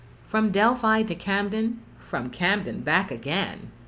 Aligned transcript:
II. 0.01 0.25
From 0.29 0.49
Delphi 0.51 1.03
to 1.03 1.13
Camden 1.13 1.79
from 1.99 2.31
Camden 2.31 2.79
back 2.79 3.11
again! 3.11 3.69